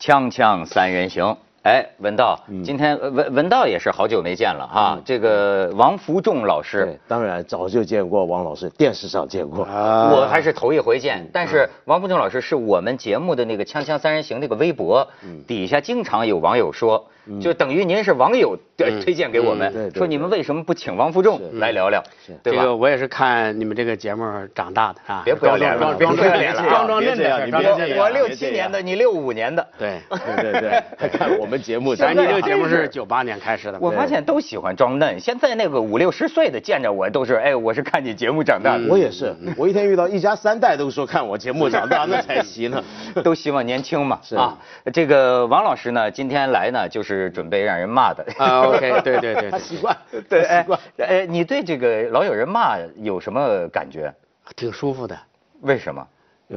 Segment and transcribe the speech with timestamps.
[0.00, 4.98] 锵锵三人行，哎，文道，今天呃文文道也是好久没见了哈。
[5.04, 9.58] 这个王福重老师对，，当然早就见过王老师，电视上见过。
[9.60, 11.28] 我还是头一回见。
[11.34, 15.06] 但是王福重老师是我们节目的那个《锵锵三人行》那个微博
[15.46, 17.06] 底下经常有网友说，
[17.38, 22.02] 就等于您是网友推推荐给我们，说你们为什么不请王福重来聊聊，
[22.42, 22.62] 对吧？
[22.62, 35.20] 这个我也是看你们这个节目长大的啊，别不要脸了装别装不要脸了啊装装嫩的你别这样我六七年的，你六五年的，对，对 对对，看我们节目，咱这个节目是是九八年开始的，我发现都喜欢装嫩。
[35.20, 42.82] 现在那个五六十岁的见着我都是，哎，我是看你节目长大的，我也是，我一天遇到一家三代都说看我节目长大，那 才行呢。
[43.24, 44.18] 都希望年轻嘛。
[44.22, 44.36] 是。
[44.36, 44.56] 啊，
[44.92, 48.24] 这个王老师呢，今天来呢，就是准备让人骂的。
[48.38, 49.96] 啊，OK，对对对对，他 习惯，
[50.28, 54.14] 对，习惯。，哎，你对这个老有人骂有什么感觉？
[54.56, 55.18] 挺舒服的，
[55.60, 56.06] 为什么？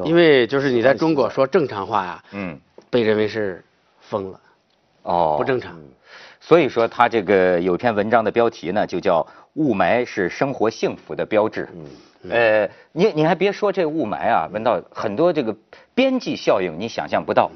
[0.05, 3.63] 因为就是你在中国说正常话呀，嗯，被认为是
[3.99, 4.39] 疯了，
[5.03, 5.79] 哦，不正常。
[6.39, 11.69] 所以说他这个有篇文章的标题呢，就叫“雾霾是生活幸福的标志”。
[12.25, 15.55] 嗯呃，你你还别说这雾霾啊，闻到很多这个
[15.93, 17.51] 边际效应，你想象不到。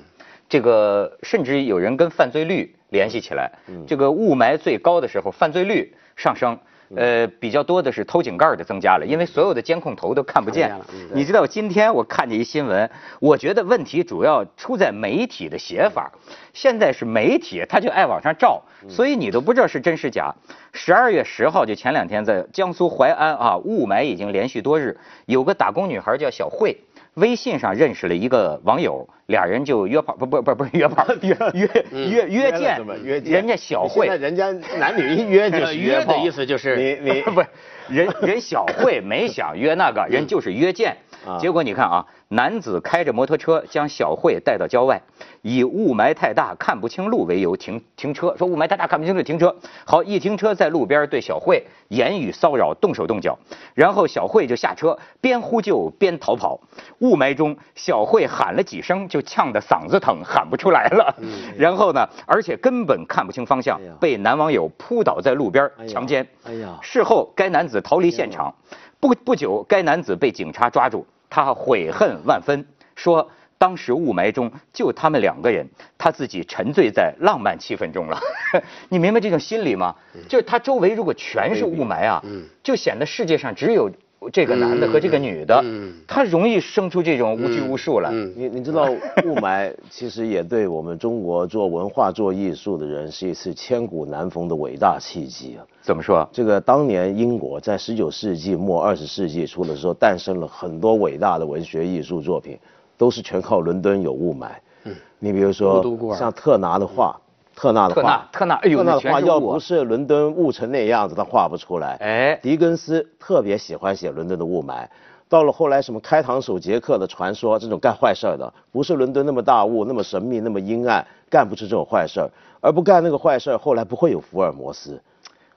[0.47, 3.51] 这个甚至有人跟犯罪率联系起来。
[3.87, 6.57] 这个雾霾最高的时候，犯罪率上升。
[6.95, 10.73] 呃，比较多的是偷井盖的增加了，因为所有的监控头都看不见。
[11.13, 16.09] 你知道今天我看见一新闻，我觉得问题主要出在媒体的写法。
[16.53, 20.33] 现在是媒体他就爱往上照，所以你都不知道是真是假。
[20.71, 26.77] 十二月十号就前两天在江苏淮安啊，雾霾已经连续多日，有个打工女孩叫小慧。
[27.17, 33.33] 微信上认识了一个网友，俩人就约炮，不不不不是约炮， 约约约约见约，见？
[33.33, 37.47] 人家小慧人家男女一约就 是约的意思就是你你 不是
[37.89, 40.95] 人人小慧没想约那个，人就是约见。
[41.25, 45.01] 啊结果你看啊，男子开着摩托车将小慧带到郊外，
[45.41, 49.55] 以雾霾太大看不清路为由停停车，说雾霾太大看不清路停车。
[49.85, 53.37] 好，一停车在路边对小慧言语骚扰，动手动脚，
[53.73, 56.59] 然后小慧就下车，边呼救边逃跑。
[56.99, 61.15] 雾霾中，小慧喊了几声，就呛得嗓子疼，喊不出来了。
[61.57, 66.27] 然后呢，而且根本看不清方向被男网友扑倒在路边强奸。
[66.43, 68.53] 哎呀事后，该男子逃离现场，
[68.99, 72.65] 不不久，该男子被警察抓住，他悔恨万分，
[72.95, 78.19] 说当时雾霾中就他们两个人，他自己沉醉在浪漫气氛中了。
[78.89, 79.95] 你明白这种心理吗？
[80.27, 82.23] 就是他周围如果全是雾霾啊，
[82.63, 83.91] 就显得世界上只有
[84.31, 85.63] 这个男的和这个女的，
[86.07, 88.09] 他容易生出这种无拘无束来。
[88.11, 88.89] 嗯你你知道
[89.25, 95.65] 雾霾其实也对我们中国做文化做艺术的人是一次千古难逢的伟大契机啊！
[95.81, 96.27] 怎么说？
[96.31, 102.57] 这个当年英国在十九世纪末二十世纪初的时候，诞生了很多伟大的文学艺术作品，
[102.97, 104.47] 都是全靠伦敦有雾霾。
[104.83, 105.83] 嗯，你比如说
[106.15, 107.19] 像特拿的画，
[107.57, 111.95] 特纳的特纳画，特纳哎呦特纳的画要不是伦敦雾成那样子，他画不出来。
[111.95, 114.85] 哎狄更斯特别喜欢写伦敦的雾霾。
[115.27, 122.29] 到了后来，什么开膛手杰克的传说，这种干坏事儿的，不是伦敦那么大雾、那么神秘、那么阴暗，干不出这种坏事儿，
[122.61, 124.91] 而不干那个坏事儿，后来不会有福尔摩斯。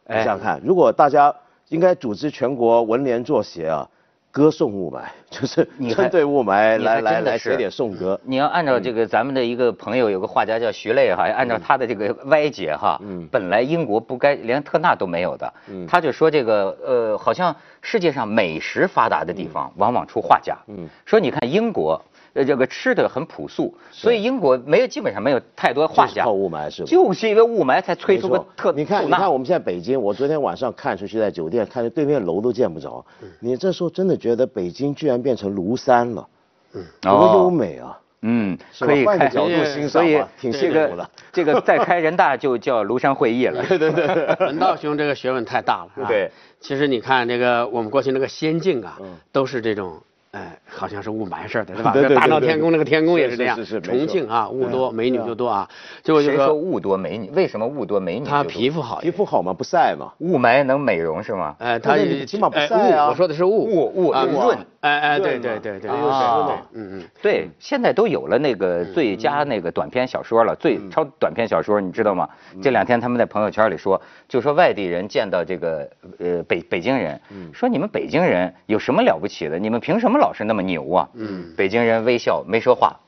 [0.08, 1.32] 你哎想想看，如果大家
[1.68, 3.86] 应该组织全国文联作协啊，
[4.32, 8.18] 歌颂雾霾， 就是你还针对雾霾来来来写点颂歌。
[8.24, 15.52] 你要按照这个咱们的一个朋友有个画家叫徐磊哈，按照他的这个歪解哈，本来英国不该连特纳都没有的，
[15.88, 20.56] 他就说这个呃，好像世界上美食发达的地方往往出画家，
[21.04, 22.00] 说你看英国。
[22.32, 33.04] 呃，这个吃的很朴素，所以英国没有基本上没有太多画家，就是靠雾霾是吧就是因为雾霾才吹出个特你看，你看我们现在北京，我昨天晚上看出去，在酒店看着对面楼都见不着。
[33.22, 36.28] 嗯你这时候真的觉得北京居然变成庐山了，
[36.74, 37.98] 嗯多优美啊！
[38.22, 43.64] 嗯，可以开换个角度欣所以挺这个幸福的这个再开人大就叫庐山会议了。
[43.66, 46.30] 对对 对，文道兄这个学问太大了，对。
[46.60, 48.98] 其实你看这个我们过去那个仙境啊，
[49.32, 50.00] 都是这种。
[50.32, 51.90] 哎，好像是雾霾似的，是吧？
[51.94, 53.56] 对对对大闹天宫那个天宫也是这样。
[53.56, 55.68] 是是是重庆啊，雾多，嗯美女就多啊。
[56.04, 57.28] 结果就谁说说雾多美女？
[57.30, 58.24] 为什么雾多美女？
[58.24, 60.12] 她皮肤好皮，肤好嘛，不晒嘛。
[60.18, 61.56] 雾霾能美容是吗？
[61.58, 67.04] 哎，它但是你起码不哎晒啊雾我说的是雾雾雾啊润哎哎，对对对对对，啊对对，嗯嗯。
[67.20, 72.26] 对，现在都有了那个最佳那个短篇小说了，最超短篇小说，你知道吗？
[72.62, 77.20] 这两天他们在朋友圈里说，就说外地人见到这个呃北北京人，
[77.52, 79.58] 说你们北京人有什么了不起的？
[79.58, 81.08] 你们凭什么老是那么牛啊？
[81.12, 82.98] 嗯，北京人微笑没说话，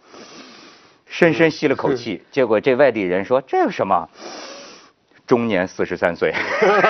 [1.06, 4.06] 深深吸了口气， 结果这外地人说这有什么？
[5.26, 6.34] 终年四十三岁，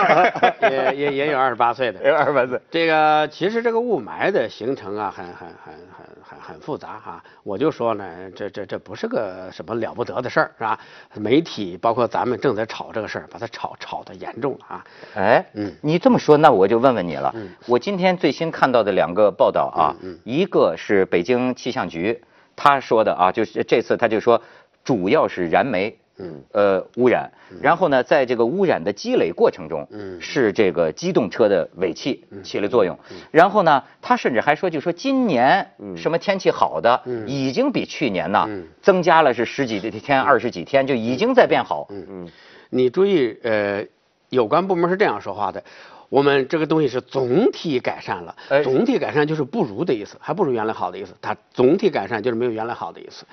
[0.62, 2.58] 也也也有二十八岁的，有二十八岁。
[2.70, 7.22] 这个其实这个雾霾的形成啊，很很很很很很复杂哈。
[7.44, 10.78] 我就说呢，这这这不是个什么了不得的事儿，是吧？
[11.14, 14.84] 媒体包括咱们正在炒这个事儿，把它炒炒的严重了啊。
[15.14, 17.30] 哎，嗯，你这么说，那我就问问你了。
[17.36, 22.20] 嗯，我今天最新看到的两个报道啊，嗯一个是北京气象局
[22.56, 24.42] 他说的啊，就是这次他就说
[24.82, 25.96] 主要是燃煤。
[26.22, 27.30] 嗯，呃，污染，
[27.60, 32.98] 然后呢，在这个污染的积累过程中，嗯，是这个机动车的尾气起了作用，
[33.30, 38.48] 然后呢，他甚至还说，就说今年什么天气好的，已经比去年呢
[38.80, 41.86] 增加了是十几天、二十几天，就已经在变好。
[41.90, 42.06] 嗯。
[42.08, 42.28] 嗯，
[42.70, 43.84] 你注意，呃，
[44.30, 45.62] 有关部门是这样说话的，
[46.08, 53.24] 我们这个东西是总体改善了，总体改善就是不如的意思，还不如原来好的意思，它总体改善就是没有原来好的意思。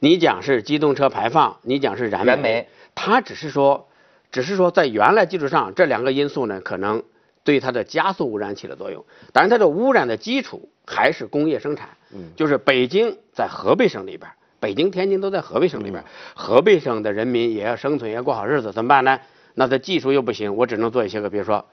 [0.00, 3.88] 你讲是机动车排放，你讲是燃煤，它只是说，
[4.30, 7.02] 只是说在原来基础上，这两个因素呢，可能
[7.42, 9.04] 对它的加速污染起了作用。
[9.32, 14.30] 但是它的污染的基础还是工业生产，嗯，就是北京在河北省里边，
[14.60, 16.04] 北京、天津都在河北省里边，
[16.34, 19.18] 河北省的人民也要生存，也要过好日子，怎么办呢？
[19.54, 21.64] 那它技术又不行，我只能做一些个，比如说。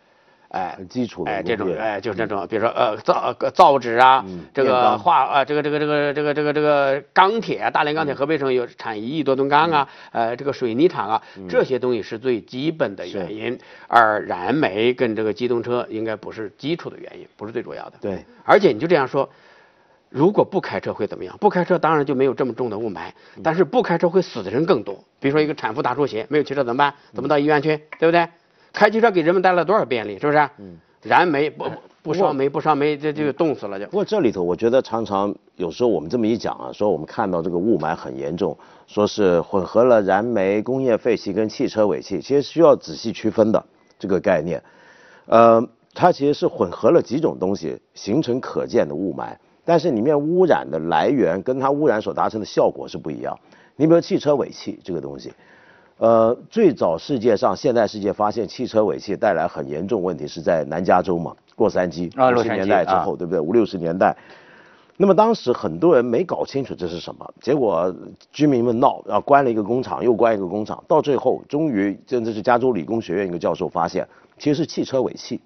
[0.50, 17.94] 哎，基础的哎，这种哎，就是这种，比如说呃，造造纸啊，这个化啊，这个这个这个这个这个这个钢铁啊，大连钢铁，河北省有产一亿多吨钢啊，呃，这个水泥厂啊，这些东西是最基本的原因，而燃煤跟这个机动车应该不是基础的原因，不是最主要的。
[18.00, 19.30] 对，而且你就这样说，
[20.10, 21.36] 如果不开车会怎么样？
[21.40, 23.12] 不开车当然就没有这么重的雾霾，
[23.44, 25.04] 但是不开车会死的人更多。
[25.20, 26.94] 比如说一个产妇大出血，没有汽车怎么办？
[27.14, 27.76] 怎么到医院去？
[28.00, 28.26] 对不对？
[28.76, 30.38] 开汽车给人们带来多少便利，是不是？
[30.60, 30.78] 嗯。
[31.02, 31.66] 燃煤不
[32.02, 33.86] 不烧煤不烧煤，这就冻死了就。
[33.86, 38.58] 不过这里头，我觉得常常有时候我们这么一讲啊，说我们看到这个雾霾很严重，
[38.88, 43.64] 说是混合了燃煤、工业废气跟汽车尾气，其实需要仔细区分的
[44.00, 44.60] 这个概念。
[45.28, 45.64] 呃，
[45.94, 53.38] 它其实是混合了几种东西形成可见的雾霾，但是里面污染的来源跟它污染所达成的效果是不一样。
[53.76, 55.32] 你比如汽车尾气这个东西。
[55.98, 63.40] 呃，最早世界上现代世界发现汽车尾气带来很严重问题是在南加州嘛，洛杉矶啊，六十年代之后，对不对？
[63.40, 64.14] 五六十年代，
[64.98, 67.96] 那么当时很多人没搞清楚这是什么，结果
[68.30, 74.06] 居民们闹，然后关了一个工厂，又关一个工厂，到最后终于，真的是加州理工学院一个教授发现，
[74.38, 75.40] 其实是汽车尾气，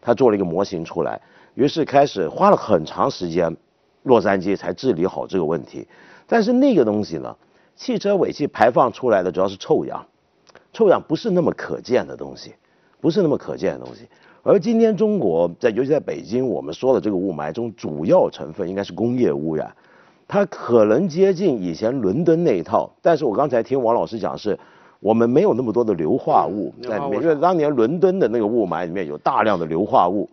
[0.00, 1.20] 他做了一个模型出来，
[1.54, 3.56] 于是开始花了很长时间，
[4.02, 5.86] 洛杉矶才治理好这个问题，
[6.26, 7.36] 但是那个东西呢？
[7.76, 10.04] 汽车尾气排放出来的主要是臭氧，
[10.72, 12.54] 臭氧不是那么可见的东西，
[13.00, 14.08] 不是那么可见的东西。
[14.44, 19.72] 而今天中国在，尤其在北京，我们说的这个雾霾中，主要成分应该是工业污染，
[20.26, 22.90] 它可能接近以前伦敦那一套。
[23.00, 24.58] 但是我刚才听王老师讲，是
[24.98, 30.28] 我们没有那么多的硫化物在里面，因为当年伦敦的那个雾霾里面有大量的硫化物，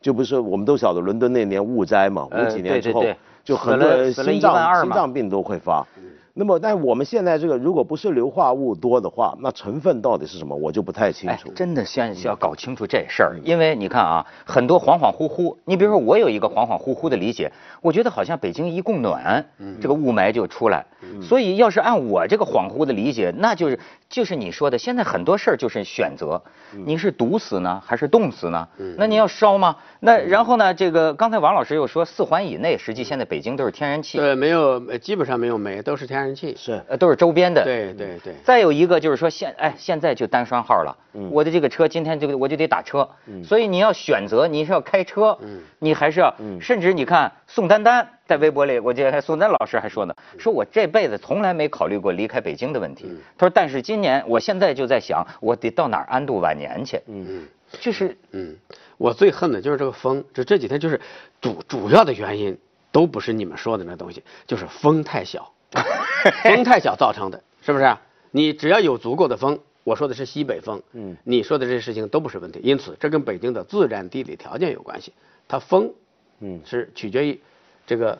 [0.00, 3.02] 就不是我们都晓得伦敦那年雾灾嘛，五几年之后
[3.42, 5.86] 就很多人心脏心脏病都会发。
[6.36, 11.52] 那么，但我们现在这个，如果不是硫化物多的话，那成分到底是什么，我就不太清楚。
[11.54, 15.56] 真的先要搞清楚这事儿，因为你看啊，很多恍恍惚惚。
[15.64, 19.46] 你比如说，我有一个恍恍惚惚的理解，我觉得好像北京一供暖，
[19.80, 20.84] 这个雾霾就出来。
[21.22, 23.78] 所以，要是按我这个恍惚的理解，那就是
[24.08, 26.40] 就是你说的，现在很多事儿就是选择，
[26.84, 28.68] 你是毒死呢，还是冻死呢？
[28.96, 29.76] 那你要烧吗？
[30.00, 30.72] 那然后呢？
[30.74, 34.18] 这个刚才王老师又说，四环以内，实际现在北京都是天然气。
[34.18, 36.34] 对，没有，基本上没有煤，都是天然。
[36.34, 38.34] 气是呃都是周边的，对对对。
[38.44, 40.96] 再有一个就是说现哎现在就单双号了，
[41.30, 43.08] 我的这个车今天就我就得打车，
[43.44, 45.38] 所以你要选择你是要开车，
[45.78, 53.06] 你还是要，甚至你看宋丹丹在微博里，我记得宋丹老师还说呢，说我这辈子从来没考虑过离开北京的问题。
[53.38, 56.96] 他说但是今年我现在就在想，我得到哪儿安度晚年去？
[57.06, 57.48] 嗯嗯，
[57.80, 58.56] 就是嗯，
[58.98, 61.00] 我最恨的就是这个风，这这几天就是
[61.40, 62.58] 主主要的原因
[62.90, 65.52] 都不是你们说的那东西，就是风太小。
[66.42, 67.96] 风太小造成的，是不是？
[68.32, 72.58] 你只要有足够的风，我说的是西北风，嗯，你说的这些事情都不是问题。
[72.64, 75.12] 因此，这跟北京的自然地理条件有关系。
[75.46, 75.92] 它风，
[76.40, 77.40] 嗯，是取决于
[77.86, 78.18] 这个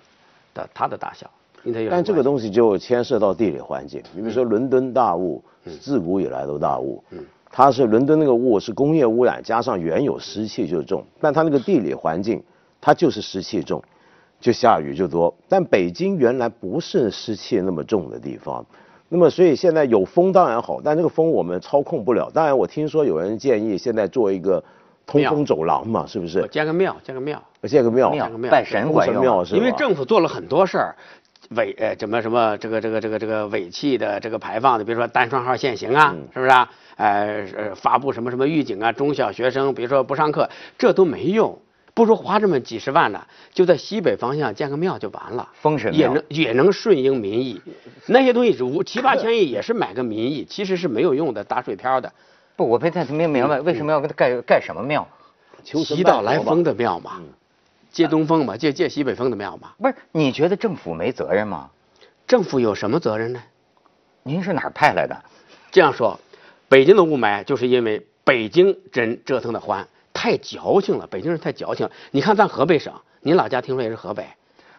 [0.54, 1.30] 的它的大小。
[1.90, 4.02] 但这个东西就牵涉到地理环境。
[4.14, 5.42] 你比如说伦敦大雾，
[5.80, 12.42] 自古以来都大雾，嗯，它是伦敦那个雾是工业污染加上原有湿气就重，但它那个地理环境，
[12.80, 13.82] 它就是湿气重。
[14.40, 18.62] 就下雨就多，但北京原来不是湿气那么重的地方，
[19.08, 22.30] 那么所以现在有风当然好，但这个风我们操控不了。
[22.34, 24.62] 当然我听说有人建议现在做一个
[25.06, 26.46] 通风走廊嘛，是不是？
[26.48, 29.44] 建个庙，建个庙，建个庙，建个庙拜神管用。
[29.52, 30.94] 因为政府做了很多事儿。
[31.50, 36.70] 尾呃什么什么这个这个这个这个尾气的这个排放的，比如说单双号限行啊，是不是啊？
[36.96, 41.56] 呃呃发布什么什么预警啊，中小学生比如说不上课，这都没用。
[41.92, 47.60] 不说花这么几十万呢，就在西北方向建个庙就完了，封神也能也能顺应民意。
[48.06, 52.10] 那些东西五七八千亿也是买个民意，其实是没有用的，打水漂的。
[52.56, 55.06] 不，我没太没明白为什么要给他盖盖什么庙？
[55.64, 57.20] 祈祷来风的庙嘛，
[57.90, 59.72] 借东风嘛，借借西北风的庙嘛。
[59.78, 61.70] 不是，你觉得政府没责任吗？
[62.26, 63.42] 政府有什么责任呢？
[64.22, 65.24] 您是哪儿派来的？
[65.70, 66.20] 这样说，
[66.68, 69.86] 北京的雾霾就是因为北京人折腾的欢。
[70.12, 71.90] 太矫情了，北京人太矫情。
[72.12, 74.24] 你看咱河北省，您老家听说也是河北。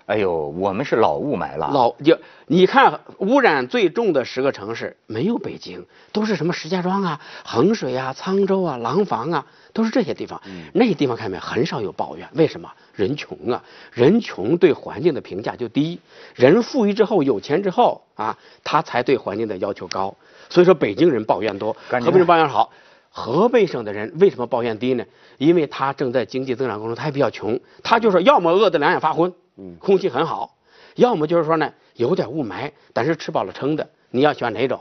[0.06, 1.70] 哎呦，我们是老雾霾了。
[1.74, 10.40] 老就你看污染最重的十个城市，没有北京，都是什么石家庄啊、衡水啊、沧州啊、廊坊啊，都是这些地方。
[10.46, 12.28] 嗯那些地方看没，很少有抱怨。
[12.34, 12.72] 为什么？
[12.94, 16.00] 人穷啊，人穷对环境的评价就低。
[16.36, 20.16] 人富裕之后，有钱之后啊，他才对环境的要求高。
[20.50, 22.70] 所以说，北京人抱怨多，河北人抱怨好。
[23.10, 25.04] 河北省的人为什么抱怨低呢？
[25.38, 30.56] 因为他正在经济增长过程中，他也比较穷，他就说要么饿得两眼发昏，嗯，空气很好，
[30.96, 33.88] 要么就是说呢有点雾霾，但是吃饱了撑的。
[34.12, 34.80] 你要选哪种？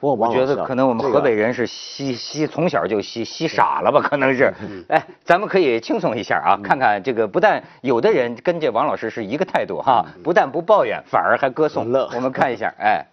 [0.00, 4.00] 我我觉得可能我们河北人是吸吸从小就吸吸傻了吧？
[4.00, 4.52] 可能是。
[4.88, 11.90] 哎，咱们可以轻松一下啊，看看这个不但有的人跟这王老师是一个态度哈，不但不抱怨，反而还歌颂。
[12.14, 13.06] 我们看一下，哎。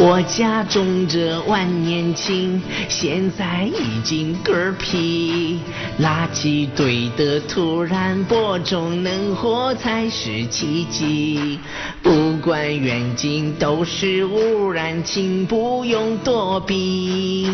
[0.00, 5.58] 我家种着万年青，现在已经嗝屁。
[6.00, 11.58] 垃圾堆的突然播种，能活才是奇迹。
[12.00, 17.52] 不管远近都是污染，请不用躲避。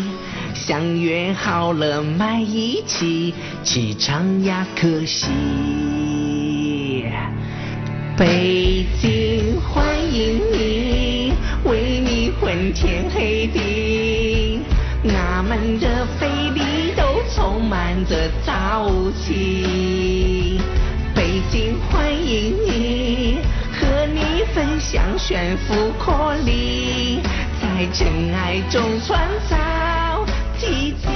[0.53, 3.33] 相约好了买一起，
[3.63, 5.31] 气场呀可惜。
[8.15, 9.83] 北京欢
[10.13, 10.39] 迎
[15.75, 18.15] 俺们的肺里都充满着
[18.45, 20.57] 朝气。
[21.13, 23.39] 北京欢迎你，
[23.73, 27.19] 和你分享悬浮颗粒，
[27.61, 30.25] 在尘埃中创造
[30.57, 31.07] 奇迹。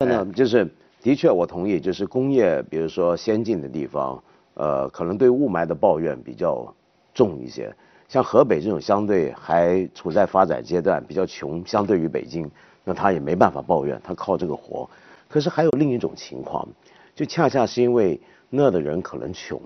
[0.00, 0.68] 那就是，
[1.02, 4.22] 的确我同意，就是工业，比如说先进的地方。
[4.54, 6.74] 呃，可能对雾霾的抱怨比较
[7.14, 7.74] 重一些。
[8.08, 12.50] 像河北这种相对还处在发展阶段、比较穷，相对于北京，
[12.84, 14.88] 那他也没办法抱怨，他靠这个活。
[15.28, 16.66] 可是还有另一种情况，
[17.14, 18.20] 就恰恰是因为
[18.50, 19.60] 那的人可能穷，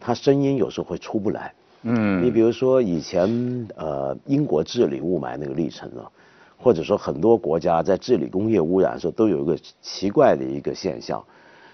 [0.00, 1.52] 他声音有时候会出不来。
[1.82, 2.24] 嗯。
[2.24, 6.02] 你比如说以前呃英国治理雾霾那个历程呢，
[6.58, 11.24] 或者说很多国家在治理工业污染的时候，都有一个奇怪的一个现象，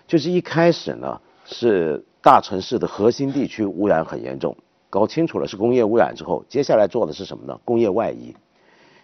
[0.07, 2.05] 就是一开始呢是。
[2.25, 4.57] 大城市的核心地区污染很严重，
[4.89, 7.61] 搞清楚了是工业污染之后，接下来做的是什么呢？
[7.65, 8.33] 工业外移。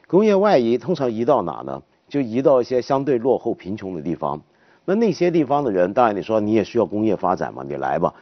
[0.09, 1.83] 工业外移通常移到哪呢？
[2.09, 4.41] 就移到一些相对落后、贫穷的地方。
[4.87, 8.15] 那那些地方的人，当然你说你也需要工业发展嘛，你来吧。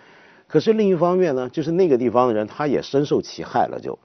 [0.49, 3.97] 可是另一方面呢，就是那个地方的人他也深受其害了，就。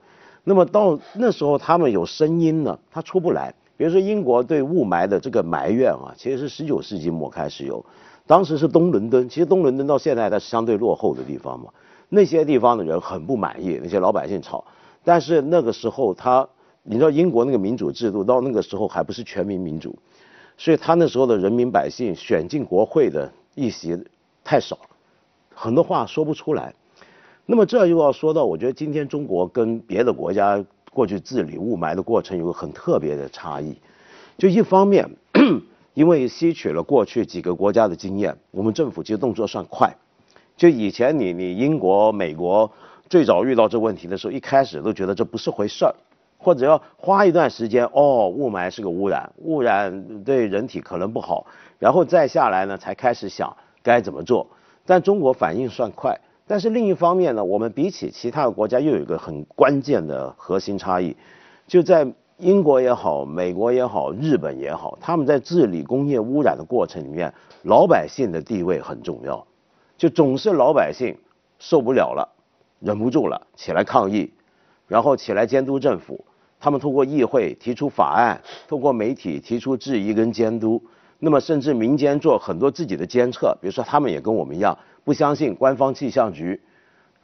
[0.44, 3.52] 那么到那时候他们有声音呢，他出不来。
[3.76, 7.84] 比如说英国对雾霾的这个埋怨啊，其实是十九世纪末开始有。
[8.28, 11.66] 当时是东伦敦，其实东伦敦到现在它是相对落后的地方嘛，
[12.08, 14.64] 那些地方的人很不满意，那些老百姓吵。
[15.02, 16.48] 但是那个时候他，
[16.82, 19.96] 你知道英国那个民主制度到那个时候还不是全民民主，
[20.56, 23.96] 所以他那时候的人民百姓选进国会的议席
[24.42, 24.78] 太少，
[25.54, 26.74] 很多话说不出来。
[27.46, 33.76] 那么这又要说到，我觉得今天中国跟别的国家过去治理雾霾的过程有个很特别的差异，
[34.36, 35.08] 就一方面。
[35.94, 39.94] 因为吸取了过去几个国家的经验，我们政府其实动作算快。
[40.56, 42.72] 就以前你你英国、美国
[43.10, 45.94] 最早遇到这问题的时候，一开始都觉得这不是回事儿，
[46.42, 47.84] 或者要花一段时间。
[47.92, 51.46] 哦，雾霾是个污染，污染对人体可能不好，
[51.78, 54.46] 然后再下来呢，才开始想该怎么做。
[54.84, 61.16] 但中国反应算快，但是另一方面呢，我们比起其他的国家又有一个很关键的核心差异，
[61.66, 62.06] 就在。
[62.38, 67.32] 英国也好，美国也好，日本也好，他们在治理工业污染的过程里面，
[67.62, 69.46] 老百姓的地位很重要，
[69.96, 71.16] 就总是老百姓
[71.60, 72.28] 受不了了，
[72.80, 74.28] 忍不住了，起来抗议，
[74.88, 76.24] 然后起来监督政府。
[76.62, 80.80] 他们通过议会提出法案，通过媒体提出质疑跟监督，
[81.18, 86.60] 那么甚至民间做很多自己的监测，比如说他们也跟我们一样，不相信官方气象局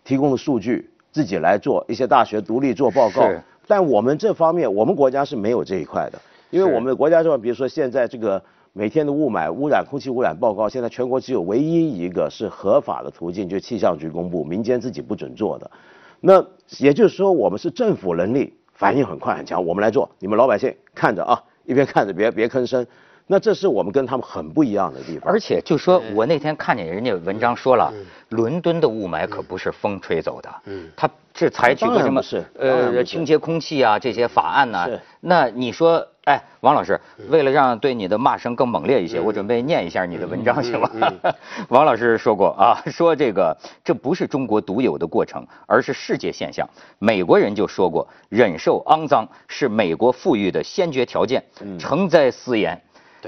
[0.03, 3.31] 提供的数据，自己来做一些大学独立做报告。
[3.69, 6.19] 但我们这方面，我们国家是没有这一块的，
[6.51, 8.43] 因为我们的国家这边，比如说现在这个
[8.73, 15.71] 每天的雾霾污染、空气污染报告，现在全国只有唯一一个是合法的途径，就气象局公布，民间自己不准做的。
[16.21, 16.45] 那
[16.79, 22.87] 也就是说，我们是政府能力反应很快很强，我们来做，你们老百姓看着啊，一边看着别别吭声。
[23.31, 25.31] 那这是我们跟他们很不一样的地方。
[25.31, 27.93] 而且就说我那天看见人家文章说了，
[28.31, 32.21] 伦敦的雾霾可不是风吹走的，嗯，他是采取过什么
[32.59, 34.89] 呃清洁空气啊这些法案呢？
[35.21, 40.91] 那你说，哎，王老师，为了让对你的骂声更猛烈一些，我准备念一下你的文章行吗？
[41.69, 46.69] 王老师说过啊，说这个这不是中国独有的过程，而是世界现象。
[46.99, 51.45] 美国人就说过，忍受肮脏是美国富裕的先决条件。
[51.79, 52.81] 诚哉私言。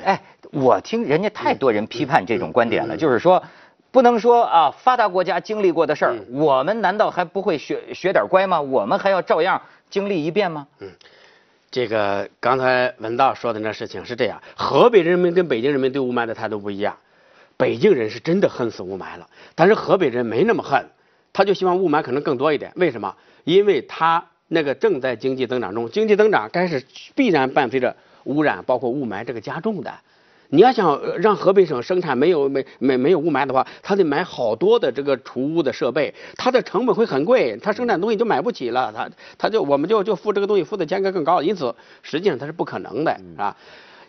[0.04, 3.42] 哎，我听人家太多人批判这种观点了，就是说，
[3.90, 8.60] 不能说啊，发达国家经历过的事儿，我们难道还不会学学点乖吗？
[8.60, 10.68] 我们还要照样经历一遍吗？
[10.78, 10.88] 嗯，
[11.70, 16.96] 这个刚才文道说的那事情是这样，河北人民跟北京人民对雾霾的态度不一样，
[17.56, 20.86] 北京人是真的恨死雾霾了，但是河北人没那么恨，
[21.32, 22.72] 他就希望雾霾可能更多一点。
[22.76, 23.16] 为什么？
[23.42, 26.84] 因为他那个正在经济增长中，经济增长该是
[27.16, 27.96] 必然伴随着。
[28.24, 29.92] 污染包括雾霾这个加重的，
[30.48, 39.08] 你要想让河北省生产没有没没没有雾霾的话，他得买好多的这个除污的设备，它的成本会很贵，他生产东西就买不起了，他
[39.38, 43.56] 他就我们就就付这个东西付的价格更高，因此实际上它是不可能的啊。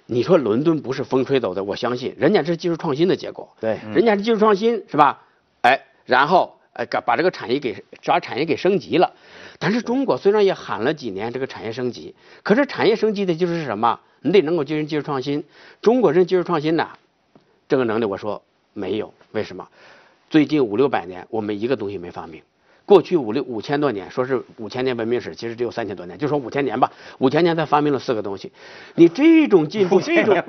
[0.07, 5.21] 你说伦敦不是风吹走的，我相信人家是技术创新的结果，对，人家是技术创新是吧？
[5.61, 9.13] 哎，然后哎把把这个产业给把产业给升级了。
[9.61, 13.99] 但是中国虽然也喊了几年这个产业升级，可是产业升级的就是什么？
[14.21, 15.43] 你得能够进行技术创新。
[15.83, 16.89] 中国人技术创新呢，
[17.69, 18.41] 这个能力我说
[18.73, 19.13] 没有。
[19.33, 19.67] 为什么？
[20.31, 22.41] 最近五六百年我们一个东西没发明。
[22.87, 26.91] 过去五六五千多年说是五千年文明史，其实只有三千多年，就说五千年吧。
[27.19, 28.51] 五千年才发明了四个东西。
[28.95, 30.43] 你这种进步，这种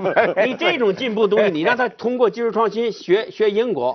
[0.46, 3.94] 你这种进步东西，你让他通过技术创新学学英国。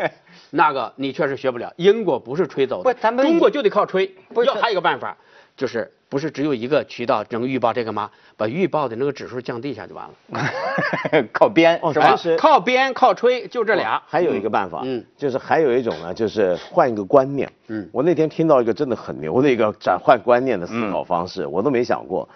[0.51, 4.13] 那个你确实学不了，英国不是吹走的，咱们中国就得靠吹。
[4.45, 5.15] 要还有一个办法，
[5.55, 8.09] 就是不是只有一个渠道能预报这个吗？
[8.37, 11.23] 把预报的那个指数降低一下就完了。
[11.33, 12.15] 靠编是吧？
[12.37, 14.01] 靠编靠吹，就这俩。
[14.07, 17.51] 还有一个办法，嗯，就是还有一种呢，就是换一个观念。
[17.67, 22.27] 嗯，我那天听到一个真的很牛的一个转换观念的思考方式，我都没想过。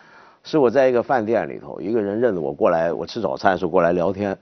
[0.44, 4.36] 是我在一个饭店里头，一个人认得我过来，我吃早餐的时候过来聊天，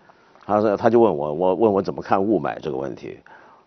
[0.45, 3.19] 他说他就问我，我问我怎么看雾霾这个问题。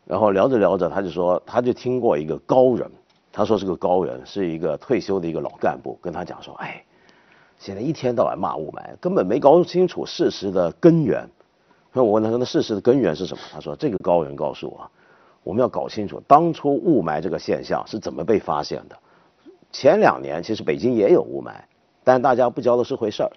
[0.04, 2.90] 然后聊着聊着，他就说，他就听过一个高人，
[3.30, 6.84] 他说是个高人，是一个退休的一个老干部，跟他讲说，哎，
[7.58, 11.28] 现在一天到晚骂雾霾，根本没搞清楚事实的根源。
[11.92, 13.42] 那我问他说，那事实的根源是什么？
[13.52, 14.90] 他说，这个高人告诉我，
[15.44, 18.98] 我们要搞清楚当初雾霾这个现象是怎么被发现的。
[19.70, 21.52] 前两年其实北京也有雾霾，
[22.02, 23.30] 但大家不觉得是回事儿，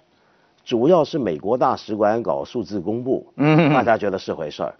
[0.64, 3.26] 主要是美国大使馆搞数字公布，
[3.72, 4.74] 大家觉得是回事儿，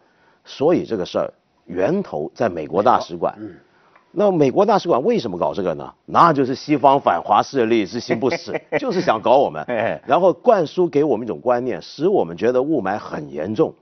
[0.44, 1.32] 所以这个事儿。
[1.66, 3.38] 源头在美国大使馆，
[4.12, 5.92] 那美国大使馆为什么搞这个呢？
[6.06, 9.64] 那就是西方反华势力之心不死， 就是想搞我们，
[10.06, 13.74] 然后灌输给我们一种观念，使我们觉得雾霾很严重，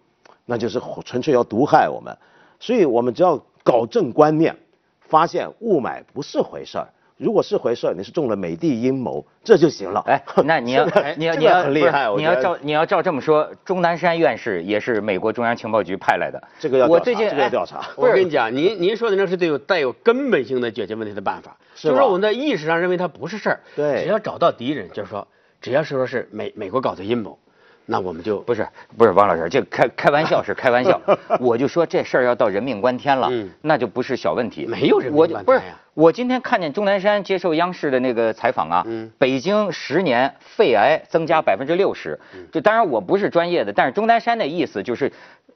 [0.45, 2.17] 那就是纯粹要毒害我们。
[2.59, 4.57] 所以我们只要搞正观念，
[5.01, 6.89] 发现雾霾不是回事儿。
[7.17, 10.03] 如果是回事儿，你是中了美帝阴谋，这就行了。
[10.07, 10.85] 哎，那你要
[11.17, 16.43] 你要你要很厉害，你要照你要照这么说，钟南山院士也是美国中央情报局派来的。
[16.59, 17.89] 这个要我最近这个要调查。
[17.97, 21.57] 我跟你讲，您您说的那是得有带有根本性的解决问题的办法。
[21.77, 23.61] 就是说我们在意识上认为它不是事儿。
[23.77, 24.03] 对。
[24.03, 25.27] 只要找到敌人，就是说，
[25.61, 27.39] 只要是说是美美国搞的阴谋。
[27.87, 28.67] 那我们就不是
[28.97, 31.01] 不是王老师，这开开玩笑是开玩笑，
[31.39, 34.65] 我就说这事儿要到人命关天了，那就不是小问题。
[34.67, 35.79] 没有人命关天呀！
[35.93, 38.87] 我今天看见钟南山接受央视的那个采访啊，
[39.19, 42.19] 北京十年肺癌增加百分之六十，
[42.51, 45.13] 就当然我不是专业的，但是钟南山的意思就是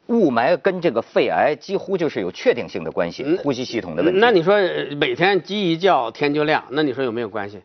[0.09, 4.21] 雾霾跟这个肺癌几乎就是有确定性的关系，呼吸系统的问题。
[4.21, 4.55] 那你说
[5.01, 7.63] 每天鸡一叫天就亮，那你说有没有关系？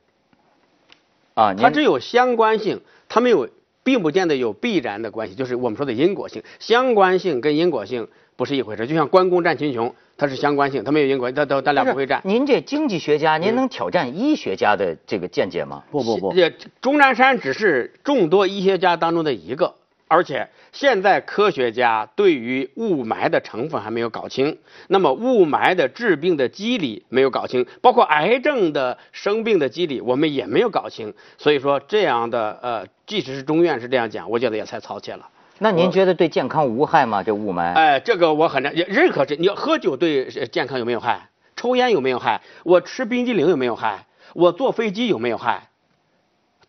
[1.33, 3.49] 啊，它只有相关性，它没有。
[3.83, 8.87] 并不见得有必然的关系，就是我们说的因果性、相关性跟因果性不是一回事。
[8.87, 12.21] 就像关公战秦琼，它是相关性，它没有因果，它它它俩不会战。
[12.23, 15.83] 您这经济学家，您能挑战医学家的这个见解吗？
[15.91, 16.33] 不不不，
[16.81, 19.75] 钟南山只是众多医学家当中的一个。
[20.13, 31.11] 而且现在科学家对于雾霾的成分还没有搞清，那么雾霾的致病的机理没有搞清，包括癌症的生病的机理我们也没有搞清。
[31.39, 35.27] 所以说这样的呃，即使是中院是这样讲，我觉得也太操切了。
[35.57, 37.23] 那您觉得对健康无害吗？
[37.23, 37.73] 这雾霾？
[37.73, 38.71] 哎，这个我很难。
[38.75, 41.29] 认可这，你要喝酒对健康有没有害？
[41.55, 42.41] 抽烟有没有害？
[42.63, 44.05] 我吃冰激凌有没有害？
[44.35, 45.69] 我坐飞机有没有害？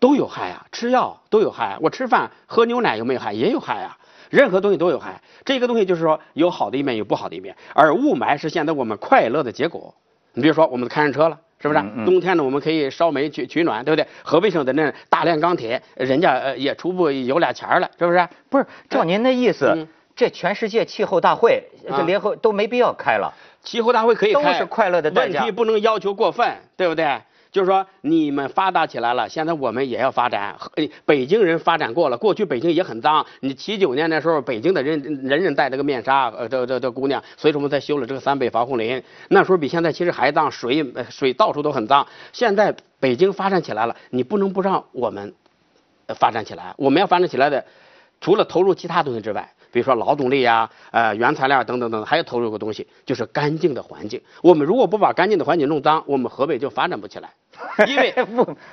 [0.05, 1.79] 都有害啊，吃药都有害。
[1.81, 3.33] 我吃饭喝牛奶有没有害？
[3.33, 3.97] 也有害啊。
[4.29, 5.23] 任何东西都有害。
[5.47, 7.57] 这个东西就是说有好的一面，有不好的一面。
[7.73, 9.95] 而雾霾是现在我们快乐的结果。
[10.35, 11.81] 你比如说，我们开上车了，是不是？
[12.05, 14.07] 冬天呢，我们可以烧煤取取暖，对不对？
[14.23, 18.29] 河北省的那大炼钢铁，人家呃也初步有俩钱了，是不是？
[18.51, 23.33] 不是，照您的意思，这全世界气候大会，这联合都没必要开了。
[23.63, 25.39] 气候大会可以开，都是快乐的代价。
[25.41, 27.19] 问题不能要求过分，对不对？
[27.55, 30.57] 就是说，你们发达起来了，现在我们也要发展。
[31.07, 33.25] 北京人发展过了，过去北京也很脏。
[33.39, 39.01] 你七九年的时候，北京的人人人戴这个面纱，呃，这这这姑娘，所以说我们才修了这个三北防护林。
[39.29, 42.05] 那时候比现在其实还脏，水水到处都很脏。
[42.33, 45.33] 现在北京发展起来了，你不能不让我们
[46.09, 46.75] 发展起来。
[46.77, 47.65] 我们要发展起来的，
[48.21, 49.49] 除了投入其他东西之外。
[49.75, 54.21] 比如说劳动力呀，呃，原材料等等等，还要投入个东西，就是干净的环境。
[54.41, 57.31] 我们如果不把干净的环境弄脏，我们河北就发展不起来。
[57.89, 58.15] 因为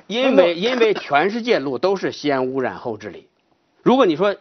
[0.06, 3.28] 因为因为全世界路都是先污染后治理。
[3.82, 4.36] 如果你说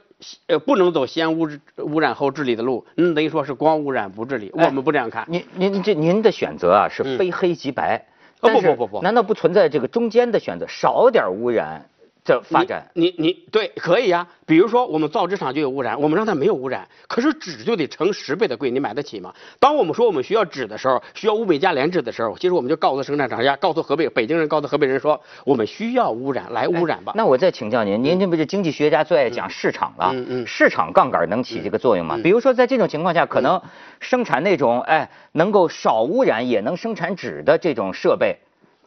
[0.46, 4.50] 呃不能走先污污染后治理的路，那等于说是光污染不治理。
[4.52, 5.24] 我们不这样看。
[5.28, 8.06] 您您这您的选择啊是非黑即白。
[8.40, 11.89] 不不不不，难道不存在这个中间的选择，少点污染？
[12.30, 14.24] 这发展，你你对可以呀。
[14.46, 19.34] 比如说我们造纸厂就有污染，我们让它没有污染，可是纸就得成十倍的贵，你买得起吗？
[19.58, 27.12] 当我们说我们需要纸的时候，需要物美价廉纸的时候，其实我们就告诉生产厂家，告诉河北北京人，告诉河北人说，我们需要污染来污染吧。
[27.16, 30.10] 那我再请教您，您这不是经济学家最爱讲市场了？
[30.12, 30.46] 嗯嗯。
[30.46, 32.16] 市场杠杆能起这个作用吗？
[32.22, 33.60] 比如说在这种情况下，可能
[33.98, 38.38] 生产那种哎能够少污染也能生产纸的这种设备。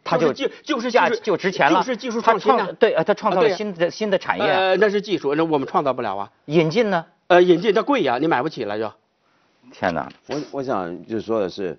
[0.04, 2.70] 它就就就是价就值钱了，就是技术创新啊！
[2.78, 4.46] 对啊，它创造了新的新的产业。
[4.46, 6.30] 呃，那是技术，那我们创造不了啊。
[6.46, 7.06] 引进呢？
[7.28, 8.92] 呃，引进它贵呀，你买不起了就。
[9.72, 10.12] 天哪！
[10.28, 11.78] 我我想就是说的是，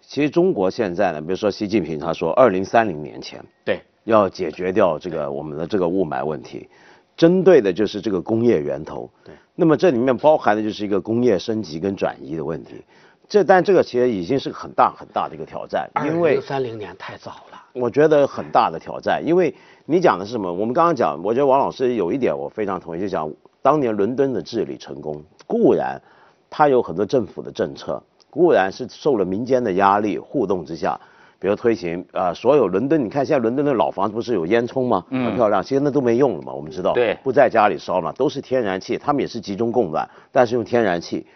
[0.00, 6.68] 其实中国现在呢，比如说习近平他说，二零三零年前对要解决掉这个我们的这个雾霾问题，
[7.16, 9.10] 针对的就是这个工业源头。
[9.24, 9.34] 对。
[9.56, 12.82] 那么这里面包含的就是一个工业升级跟转移的问题。
[13.28, 17.53] 这但这个其实已经是很大很大的一个挑战，因为三零年太早了。
[17.74, 19.52] 我觉得很大的挑战，因为
[19.84, 20.52] 你讲的是什么？
[20.52, 23.30] 我们刚刚讲，我觉得王老师有一点我非常同意，就讲
[23.62, 26.00] 当年伦敦的治理成功，固然
[26.48, 31.00] 它有很多政府的政策，固然是受了民间的压力互动之下，
[31.40, 35.04] 比如推行啊，所有伦敦，你看现在伦敦的老房子不是有烟囱吗？
[35.10, 41.26] 很漂亮，其实那都没用了嘛，我们知道，对，不在家里烧嘛，都是天然气，他们也是集中供暖，但是用天然气，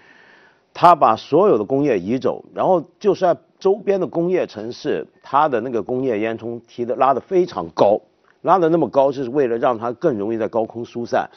[0.72, 3.36] 他把所有的工业移走，然后就算。
[3.58, 8.00] 周边的工业城市，它的那个工业烟囱提的拉的非常高，
[8.42, 11.28] 拉的那么高，就是为了让它更容易在高空疏散。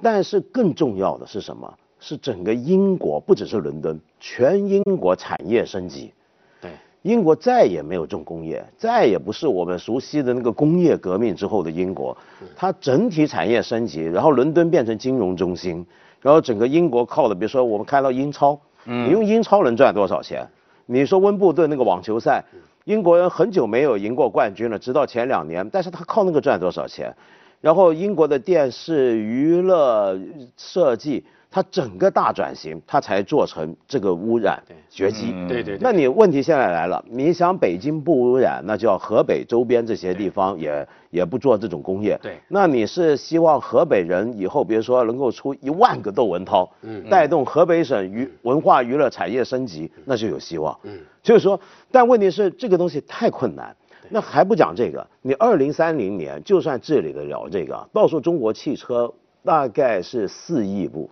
[0.00, 1.72] 但是更重要的是什么？
[2.00, 6.12] 是整个英国，不只是伦敦，全英国产业升级。
[6.60, 6.70] 对，
[7.02, 12.16] 英国再也没有重工业，再也不是我们熟悉的那个工业革命之后的英国。
[12.56, 15.86] 它整体产业升级，然后伦敦变成金融中心，
[16.20, 20.44] 然后整个英国靠的，比如说我们看到英超，你用英超能赚多少钱？
[20.86, 22.44] 你说温布顿那个网球赛，
[22.84, 27.14] 英国人很久没有赢过冠军了，直到前两年，但是他靠那个赚多少钱？
[27.60, 30.18] 然后英国的电视娱乐
[30.56, 31.24] 设计。
[31.52, 35.34] 它整个大转型，它才做成这个污染绝迹。
[35.46, 35.76] 对对。
[35.78, 42.18] 那你问题现在来了，你想北京不污染，那就要河北周边这些地方也也不做这种工业。
[42.22, 42.38] 对。
[42.48, 50.74] 那你是希望河北人以后，比如说能够出一万个窦文涛，嗯，带动河北省娱文化娱乐产业升级，那就有希望。
[50.84, 50.98] 嗯。
[51.22, 51.60] 就是说，
[51.90, 53.76] 但问题是这个东西太困难。
[54.08, 59.12] 那还不讲这个，你二零三零年就算治理得了这个，到时候中国汽车
[59.44, 61.08] 大概是四亿部。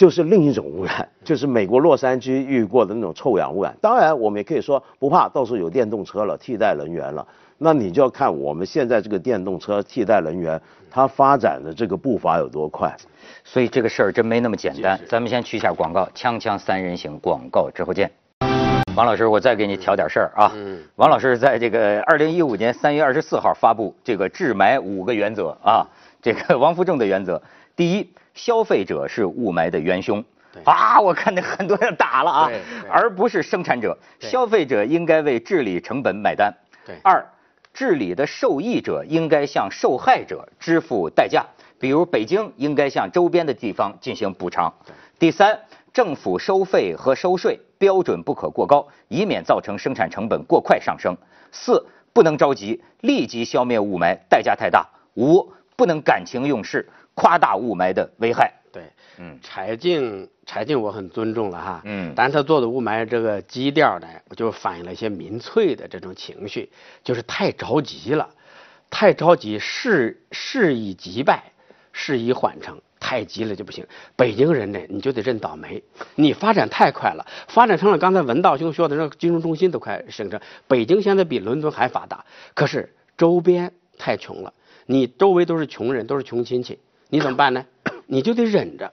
[0.00, 3.76] 就是另一种污染， 就是美国洛杉矶遇过的那种臭氧污染。
[3.82, 7.28] 当然，我们也可以说不怕，到时候有电动车了，替代能源了。
[7.58, 10.58] 那你就要看我们现在这个电动车替代能源，
[10.90, 12.96] 它发展的这个步伐有多快。
[13.44, 14.98] 所以这个事儿真没那么简单。
[15.06, 18.10] 咱们先去一下广告，锵锵三人行广告之后见。
[18.96, 20.50] 王老师，我再给你挑点事儿啊。
[20.54, 20.82] 嗯。
[20.96, 25.86] 王老师在这个二零一五年三月二十四号发布这个治霾五个原则啊，
[26.22, 27.42] 这个王福正的原则，
[27.76, 28.10] 第一。
[28.34, 30.24] 消费者是雾霾的元凶
[30.64, 31.00] 啊！
[31.00, 32.50] 我看那很多人打了啊，
[32.90, 33.96] 而不是生产者。
[34.18, 36.52] 消费者应该为治理成本买单。
[37.02, 37.24] 二，
[37.72, 41.44] 治理的受益者应该向受害者支付代价，
[41.78, 44.72] 比如北京应该向周边的地方进行补偿。
[45.18, 45.58] 第三，
[45.92, 51.16] 政府收费和收税标准不可过高，以免造成生产成本过快上升。
[51.52, 54.88] 四，不能着急立即消灭雾霾，代价太大。
[55.14, 56.88] 五，不能感情用事。
[57.20, 58.50] 夸大雾霾的危害。
[58.72, 58.84] 对，
[59.18, 66.70] 嗯，柴静，柴静我很尊重了哈，嗯，但是他做的雾霾这个基调呢，我就反映了一些民粹的这种情绪，
[67.04, 68.30] 就是太着急了，
[68.88, 71.52] 太着急，事事以急败，
[71.92, 72.80] 事以缓成。
[72.98, 73.24] 太。
[73.24, 73.84] 急了就不行。
[74.14, 75.82] 北京人呢，你就得认倒霉，
[76.14, 80.40] 你发展太快了，发展成了刚才文道兄说的那个金融中心都快生成。
[80.68, 84.52] 北京现在比伦敦还发达，可是周边太穷了，
[84.86, 86.78] 你周围都是穷人，都是穷亲戚，
[87.10, 87.64] 你怎么办呢？
[88.06, 88.92] 你就得忍着。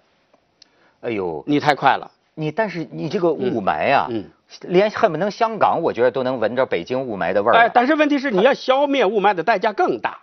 [1.02, 4.26] 哎呦，你太快了，你但是你这个雾霾啊，嗯
[4.62, 7.56] 连恨不能香港，我觉得都能闻着北京雾霾的味儿。
[7.56, 10.20] 哎，但是问题是你要消灭雾霾的代价更大。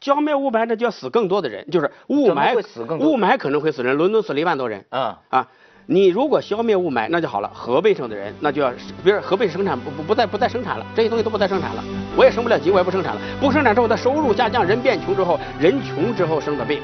[0.00, 4.84] 消灭雾霾那，就要死更多的人，就是雾霾会死更多雾霾可能会死人，伦敦死了一万多人。
[4.90, 5.48] 嗯啊，
[5.86, 7.50] 你如果消灭雾霾，那就好了。
[7.52, 8.70] 河北省的人，那就要，
[9.02, 11.82] 比如河北生产不不不再不再生产了，这些东西都不再生产了，
[12.16, 13.20] 我也升不了级，我也不生产了。
[13.38, 16.80] 不生产之后，他收入下降，人变穷之后，人穷之后生的病，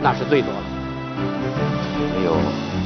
[0.00, 0.58] 那是最多的。
[1.98, 2.32] 哎呦，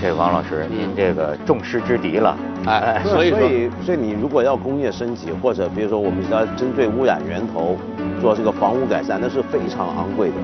[0.01, 2.37] 这王老师，您这个众矢之的了。
[2.66, 7.77] 哎，所所以所，以所以你如果要工业升级，或者比如说我们要针对污染源头
[8.23, 10.37] 做这个房屋改善，那是非常昂贵的。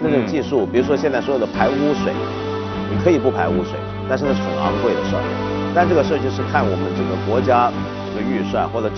[0.00, 2.12] 那种技术，比如说现在所有的排污水，
[2.90, 5.22] 你可以不排污水，但是那是很昂贵的事儿。
[5.74, 7.72] 但这个事儿就是看我们整个国家
[8.14, 8.90] 这个预算或者。